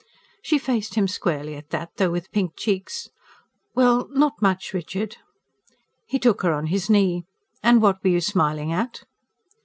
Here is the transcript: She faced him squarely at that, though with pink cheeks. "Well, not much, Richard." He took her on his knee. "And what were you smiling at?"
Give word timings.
She 0.41 0.57
faced 0.57 0.95
him 0.95 1.07
squarely 1.07 1.53
at 1.55 1.69
that, 1.69 1.97
though 1.97 2.09
with 2.09 2.31
pink 2.31 2.53
cheeks. 2.57 3.09
"Well, 3.75 4.07
not 4.09 4.41
much, 4.41 4.73
Richard." 4.73 5.17
He 6.07 6.17
took 6.17 6.41
her 6.41 6.53
on 6.53 6.65
his 6.73 6.89
knee. 6.89 7.25
"And 7.61 7.83
what 7.83 8.03
were 8.03 8.09
you 8.09 8.21
smiling 8.21 8.73
at?" 8.73 9.03